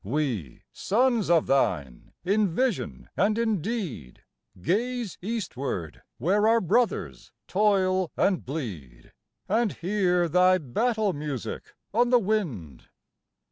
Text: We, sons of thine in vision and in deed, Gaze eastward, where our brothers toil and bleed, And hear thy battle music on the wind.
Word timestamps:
We, 0.03 0.63
sons 0.73 1.29
of 1.29 1.45
thine 1.45 2.11
in 2.25 2.49
vision 2.55 3.07
and 3.15 3.37
in 3.37 3.61
deed, 3.61 4.23
Gaze 4.59 5.19
eastward, 5.21 6.01
where 6.17 6.47
our 6.47 6.59
brothers 6.59 7.31
toil 7.47 8.09
and 8.17 8.43
bleed, 8.43 9.11
And 9.47 9.73
hear 9.73 10.27
thy 10.27 10.57
battle 10.57 11.13
music 11.13 11.75
on 11.93 12.09
the 12.09 12.17
wind. 12.17 12.87